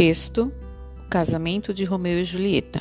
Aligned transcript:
Texto: 0.00 0.50
O 0.98 1.10
Casamento 1.10 1.74
de 1.74 1.84
Romeu 1.84 2.18
e 2.18 2.24
Julieta. 2.24 2.80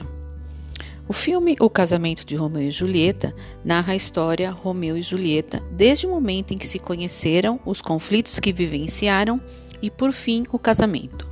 O 1.06 1.12
filme 1.12 1.58
O 1.60 1.70
Casamento 1.70 2.26
de 2.26 2.34
Romeu 2.34 2.62
e 2.62 2.72
Julieta 2.72 3.36
narra 3.62 3.92
a 3.92 3.96
história 3.98 4.50
Romeu 4.50 4.96
e 4.96 5.02
Julieta 5.02 5.62
desde 5.70 6.08
o 6.08 6.12
momento 6.12 6.54
em 6.54 6.58
que 6.58 6.66
se 6.66 6.80
conheceram, 6.80 7.60
os 7.66 7.82
conflitos 7.82 8.40
que 8.40 8.54
vivenciaram 8.54 9.42
e, 9.82 9.92
por 9.92 10.14
fim, 10.14 10.46
o 10.50 10.58
casamento. 10.58 11.28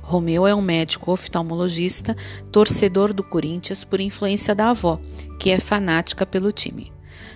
Romeu 0.00 0.46
é 0.46 0.54
um 0.54 0.62
médico 0.62 1.12
oftalmologista, 1.12 2.16
torcedor 2.50 3.12
do 3.12 3.22
Corinthians 3.22 3.84
por 3.84 4.00
influência 4.00 4.54
da 4.54 4.70
avó, 4.70 4.98
que 5.38 5.50
é 5.50 5.60
fanática 5.60 6.24
pelo 6.24 6.50
time. 6.50 6.90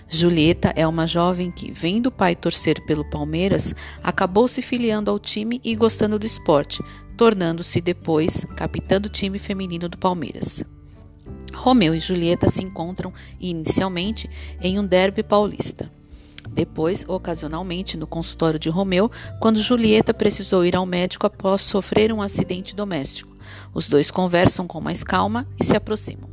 Julieta 0.09 0.72
é 0.77 0.86
uma 0.86 1.06
jovem 1.06 1.50
que, 1.50 1.72
vendo 1.72 2.06
o 2.06 2.12
pai 2.12 2.36
torcer 2.36 2.84
pelo 2.86 3.04
Palmeiras, 3.09 3.74
acabou 4.02 4.46
se 4.46 4.60
filiando 4.60 5.10
ao 5.10 5.18
time 5.18 5.60
e 5.65 5.74
gostando 5.74 6.18
do 6.18 6.27
esporte, 6.27 6.82
tornando-se 7.22 7.80
depois 7.80 8.44
capitã 8.56 9.00
do 9.00 9.08
time 9.08 9.38
feminino 9.38 9.88
do 9.88 9.96
Palmeiras. 9.96 10.64
Romeu 11.54 11.95
e 11.95 12.00
Julieta 12.00 12.50
se 12.50 12.64
encontram 12.64 13.12
inicialmente 13.38 14.28
em 14.60 14.76
um 14.76 14.84
derby 14.84 15.22
paulista. 15.22 15.88
Depois, 16.50 17.08
ocasionalmente, 17.08 17.96
no 17.96 18.08
consultório 18.08 18.58
de 18.58 18.68
Romeu, 18.68 19.08
quando 19.38 19.62
Julieta 19.62 20.12
precisou 20.12 20.64
ir 20.64 20.74
ao 20.74 20.84
médico 20.84 21.24
após 21.24 21.62
sofrer 21.62 22.12
um 22.12 22.20
acidente 22.20 22.74
doméstico. 22.74 23.30
Os 23.73 23.88
dois 23.88 24.10
conversam 24.10 24.66
com 24.66 24.80
mais 24.80 25.04
calma 25.04 25.46
e 25.60 25.64
se 25.64 25.76
aproximam. 25.76 26.31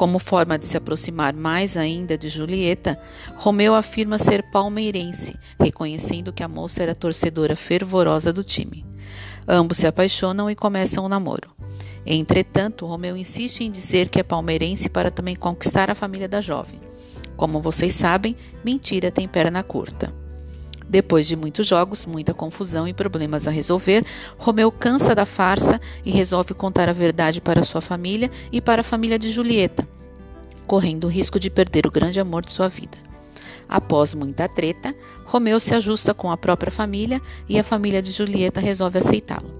Como 0.00 0.18
forma 0.18 0.56
de 0.56 0.64
se 0.64 0.78
aproximar 0.78 1.34
mais 1.34 1.76
ainda 1.76 2.16
de 2.16 2.30
Julieta, 2.30 2.98
Romeu 3.36 3.74
afirma 3.74 4.16
ser 4.16 4.42
palmeirense, 4.50 5.36
reconhecendo 5.60 6.32
que 6.32 6.42
a 6.42 6.48
moça 6.48 6.82
era 6.82 6.94
torcedora 6.94 7.54
fervorosa 7.54 8.32
do 8.32 8.42
time. 8.42 8.82
Ambos 9.46 9.76
se 9.76 9.86
apaixonam 9.86 10.50
e 10.50 10.54
começam 10.54 11.04
o 11.04 11.08
namoro. 11.08 11.50
Entretanto, 12.06 12.86
Romeu 12.86 13.14
insiste 13.14 13.60
em 13.60 13.70
dizer 13.70 14.08
que 14.08 14.18
é 14.18 14.22
palmeirense 14.22 14.88
para 14.88 15.10
também 15.10 15.36
conquistar 15.36 15.90
a 15.90 15.94
família 15.94 16.26
da 16.26 16.40
jovem. 16.40 16.80
Como 17.36 17.60
vocês 17.60 17.94
sabem, 17.94 18.34
mentira 18.64 19.10
tem 19.10 19.28
perna 19.28 19.62
curta. 19.62 20.10
Depois 20.90 21.28
de 21.28 21.36
muitos 21.36 21.68
jogos, 21.68 22.04
muita 22.04 22.34
confusão 22.34 22.88
e 22.88 22.92
problemas 22.92 23.46
a 23.46 23.50
resolver, 23.52 24.04
Romeu 24.36 24.72
cansa 24.72 25.14
da 25.14 25.24
farsa 25.24 25.80
e 26.04 26.10
resolve 26.10 26.52
contar 26.52 26.88
a 26.88 26.92
verdade 26.92 27.40
para 27.40 27.62
sua 27.62 27.80
família 27.80 28.28
e 28.50 28.60
para 28.60 28.80
a 28.80 28.84
família 28.84 29.16
de 29.16 29.30
Julieta, 29.30 29.88
correndo 30.66 31.04
o 31.04 31.08
risco 31.08 31.38
de 31.38 31.48
perder 31.48 31.86
o 31.86 31.92
grande 31.92 32.18
amor 32.18 32.44
de 32.44 32.50
sua 32.50 32.68
vida. 32.68 32.98
Após 33.68 34.14
muita 34.14 34.48
treta, 34.48 34.92
Romeu 35.24 35.60
se 35.60 35.72
ajusta 35.72 36.12
com 36.12 36.28
a 36.28 36.36
própria 36.36 36.72
família 36.72 37.22
e 37.48 37.56
a 37.56 37.62
família 37.62 38.02
de 38.02 38.10
Julieta 38.10 38.58
resolve 38.58 38.98
aceitá-lo. 38.98 39.59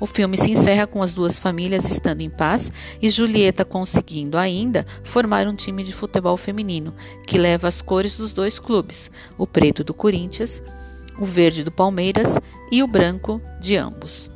O 0.00 0.06
filme 0.06 0.36
se 0.36 0.52
encerra 0.52 0.86
com 0.86 1.02
as 1.02 1.12
duas 1.12 1.38
famílias 1.38 1.84
estando 1.90 2.20
em 2.20 2.30
paz 2.30 2.70
e 3.02 3.10
Julieta 3.10 3.64
conseguindo 3.64 4.38
ainda 4.38 4.86
formar 5.02 5.48
um 5.48 5.56
time 5.56 5.82
de 5.82 5.92
futebol 5.92 6.36
feminino 6.36 6.94
que 7.26 7.36
leva 7.36 7.66
as 7.66 7.82
cores 7.82 8.16
dos 8.16 8.32
dois 8.32 8.58
clubes, 8.58 9.10
o 9.36 9.46
preto 9.46 9.82
do 9.82 9.92
Corinthians, 9.92 10.62
o 11.18 11.24
verde 11.24 11.64
do 11.64 11.72
Palmeiras 11.72 12.38
e 12.70 12.82
o 12.82 12.86
branco 12.86 13.42
de 13.60 13.76
ambos. 13.76 14.30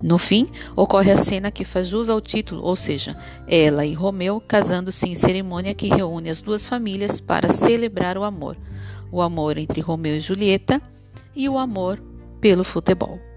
No 0.00 0.16
fim, 0.16 0.48
ocorre 0.76 1.10
a 1.10 1.16
cena 1.16 1.50
que 1.50 1.64
faz 1.64 1.88
jus 1.88 2.08
ao 2.08 2.20
título, 2.20 2.62
ou 2.62 2.76
seja, 2.76 3.16
ela 3.48 3.84
e 3.84 3.94
Romeu 3.94 4.40
casando-se 4.40 5.08
em 5.08 5.16
cerimônia 5.16 5.74
que 5.74 5.88
reúne 5.88 6.30
as 6.30 6.40
duas 6.40 6.68
famílias 6.68 7.20
para 7.20 7.48
celebrar 7.48 8.16
o 8.16 8.22
amor. 8.22 8.56
O 9.10 9.20
amor 9.20 9.58
entre 9.58 9.80
Romeu 9.80 10.14
e 10.14 10.20
Julieta 10.20 10.80
e 11.34 11.48
o 11.48 11.58
amor 11.58 12.00
pelo 12.40 12.62
futebol. 12.62 13.27